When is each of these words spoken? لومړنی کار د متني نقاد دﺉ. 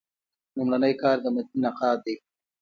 لومړنی 0.57 0.93
کار 1.01 1.17
د 1.23 1.25
متني 1.35 1.59
نقاد 1.63 1.97
دﺉ. 2.05 2.15